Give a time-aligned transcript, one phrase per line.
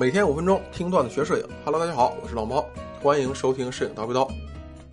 [0.00, 1.44] 每天五分钟听段子学摄影。
[1.62, 2.64] Hello，大家好，我是老猫，
[3.02, 4.26] 欢迎收听《摄影叨逼叨》。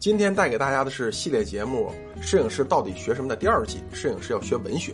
[0.00, 3.78] 今天带给大家的是系列节目《摄影师到底学什么》的第二季。
[3.92, 4.92] 摄影师要学文学。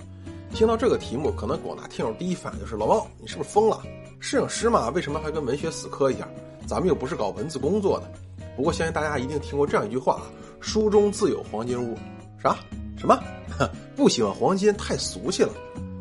[0.53, 3.81] 听到这个题目，可能广大听友第一反应就是：老猫，你是不是疯了？
[4.21, 6.29] 摄影师嘛，为什么还跟文学死磕一下？
[6.67, 8.13] 咱们又不是搞文字工作的。
[8.55, 10.21] 不过相信大家一定听过这样一句话：
[10.61, 11.97] 书中自有黄金屋。
[12.39, 12.59] 啥？
[12.99, 13.19] 什么？
[13.97, 15.55] 不喜欢黄金，太俗气了。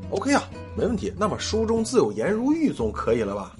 [0.09, 0.44] OK 啊，
[0.76, 1.14] 没问题。
[1.18, 3.55] 那么书中自有颜如玉总可以了吧？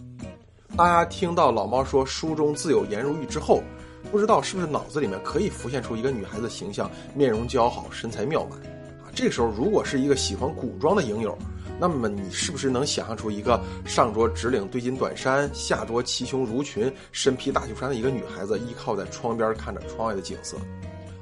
[0.78, 3.62] 大家听到老猫说“书中自有颜如玉”之后，
[4.10, 8.58] 不知道是不是脑子里面可以浮现出一个女孩子形象，面容姣好，身材妙曼
[9.06, 9.12] 啊？
[9.14, 11.38] 这时候如果是一个喜欢古装的影友，
[11.78, 20.56] 那么你是不是能想象出一个上着直领对襟短衫，下着齐胸襦裙，身披大袖衫的一个女孩子，依靠在窗边看着窗外的景色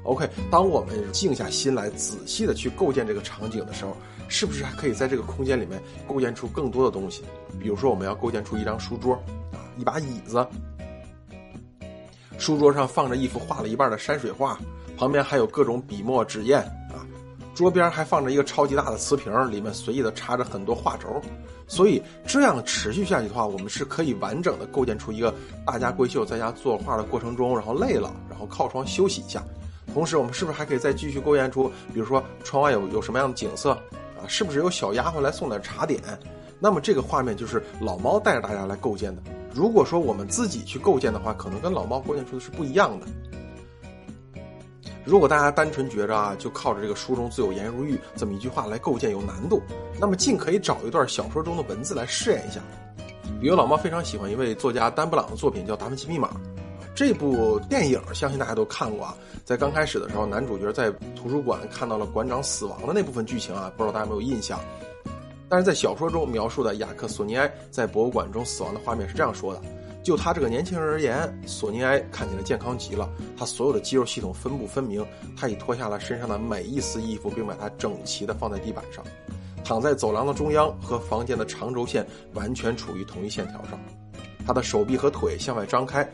[0.02, 3.96] ？OK，当我们静下心来，仔细的去构建这个场景的时候，
[4.28, 7.22] 是不是还可以在这个空间里面构建出更多的东西？
[7.58, 9.14] 比如说，我们要构建出一张书桌。
[9.52, 10.46] 啊一把椅子，
[12.38, 14.58] 书桌上放着一幅画了一半的山水画，
[14.94, 17.00] 旁边还有各种笔墨纸砚啊，
[17.54, 21.22] 桌边还放着一个超级大的瓷瓶，里面随意的插着很多画轴，
[21.66, 29.42] 所以这样持续下去的话，我们是可以完整的构建出一个大家闺秀在家作画的过程中，然后累了，然后靠窗休息一下，
[29.92, 36.00] 同时我们是不是还可以再继续构建出，比如说窗外有有什么样的景色啊，是不是有小丫鬟来送点茶点？
[36.58, 39.22] 那么这个画面就是老猫带着大家来构建的。
[39.54, 43.06] 如果说我们自己去构建的话，可能跟老猫构建出的是不一样的。
[45.04, 49.62] 如果大家单纯觉着啊，就靠着这个“书中自有颜如玉”这么一句话来构建有难度，
[49.98, 52.60] 那么尽可以找一段小说中的文字来试验一下。
[53.40, 56.28] 比如老猫非常喜欢一位作家丹布朗的作品叫《达芬奇密码》，
[56.94, 59.16] 这部电影相信大家都看过啊。
[59.44, 64.60] 在刚开始的时候，男主角在图书馆看到了馆长死亡的那部分剧情啊，不知道大家有没有印象？
[65.48, 69.60] 但是在小说中描述的雅克·索尼埃在博物馆中死亡的画面是这样说的：
[70.02, 75.04] 就他这个年轻人而言，索尼埃看起来健康极了，他所有的肌肉系统分布分明，
[75.36, 79.04] 他已脱下了身上的每一丝衣服，并把它整齐地放在地板上，
[79.64, 83.76] 躺在走廊的中央，和房间的长轴线完全处于同一线条上。
[84.50, 86.04] 他的手臂和腿向外张开，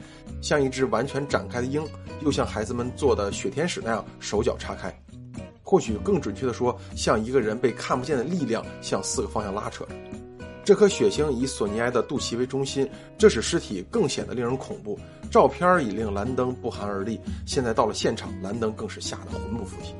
[0.43, 1.83] 像一只完全展开的鹰，
[2.21, 4.95] 又像孩子们做的雪天使那样手脚叉开。
[5.63, 9.87] 或许更准确的说，像一个人被看不见的力量向四个方向拉扯。
[10.63, 12.87] 这颗血星以索尼埃的肚脐为中心，
[13.17, 15.01] 这使尸体更显得令人恐怖。
[15.31, 19.95] 照片已令兰登不寒而栗，现在到了现场，兰登更是吓得魂不附体。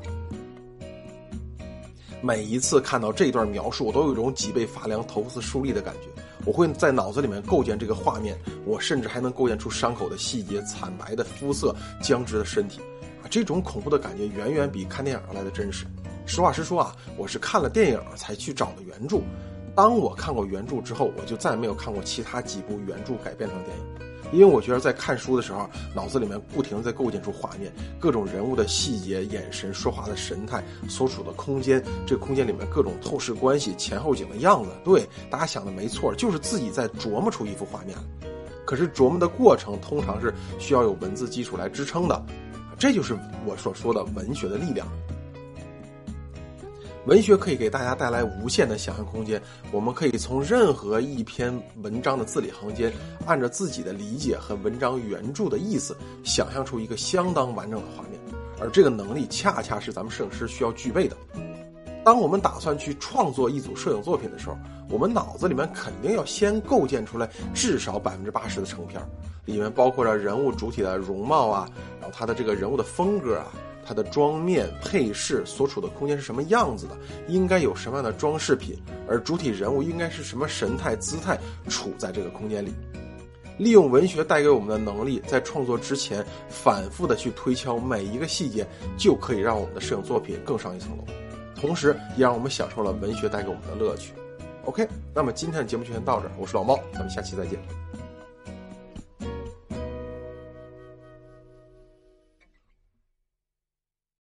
[2.21, 6.21] 每一次看到这段描述，我都有一种脊背发凉、头丝竖立的感觉。
[6.47, 12.79] 我会在脑子里面构建这个画面，我甚至还能构建出伤口的细节、惨白的肤色、僵直的身体。
[13.21, 15.85] 啊这种恐怖的感觉远远比看电影来的真实。
[16.25, 19.19] 实话实说啊，我是看了电影才去找的原著。
[19.75, 34.69] 当我看过原著之后，我就再也没有看过其他几部原著改编成电影，因为我觉得在看书的时候，脑子里面不停在构建出画面，各种人物的细节、眼神、说话的神态、所处的空间，这空间里面各种透视关系、前后景的样子。
[34.83, 37.97] 对，大家想的没错，就是自己在琢磨出一幅画面。
[38.65, 42.21] 可是琢磨的过程通常是需要有文字基础来支撑的。
[42.77, 44.87] 这就是我所说的文学的力量。
[47.07, 49.41] 文学可以给大家带来无限的想象空间，
[49.71, 52.91] 我们可以从任何一篇文章的字里行间，
[53.25, 55.95] 按照自己的理解和文章原著的意思，
[56.25, 58.19] 想象出一个相当完整的画面。
[58.59, 61.15] 而这个能力，恰恰是咱们摄影师需要具备的。
[62.03, 64.57] 当我们打算去创作一组摄影作品的时候，
[64.89, 69.01] 我们脑子里面肯定要先构建出来至少百分之八十的成片，
[69.45, 71.69] 里面包括着人物主体的容貌啊。
[72.01, 73.47] 然后他的这个人物的风格啊，
[73.87, 76.97] 它的妆面配饰所处的空间是什么样子的？
[77.29, 78.77] 应该有什么样的装饰品？
[79.07, 81.39] 而主体人物应该是什么神态姿态
[81.69, 82.73] 处在这个空间里？
[83.57, 88.67] 利用文学带给我们的能力，在创作之前反复的去推敲每一个细节，
[88.97, 91.03] 就可以让我们的摄影作品更上一层楼，
[91.55, 94.11] 同时也让我们享受了文学带给我们的乐趣。
[94.65, 94.85] OK，
[95.15, 97.57] 那么今天的节目就先到这儿，我是老猫，咱们下期再见。